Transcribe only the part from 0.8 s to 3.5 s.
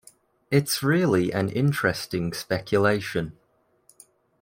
really an interesting speculation.